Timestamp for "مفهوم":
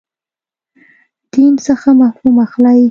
2.01-2.35